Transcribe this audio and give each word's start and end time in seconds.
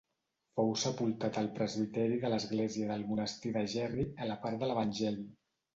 Fou 0.59 0.71
sepultat 0.83 1.37
al 1.41 1.49
presbiteri 1.59 2.19
de 2.25 2.33
l'església 2.33 2.91
del 2.95 3.07
monestir 3.13 3.53
de 3.61 3.65
Gerri, 3.77 4.11
a 4.27 4.33
la 4.33 4.41
part 4.47 4.63
de 4.65 4.73
l'evangeli. 4.73 5.33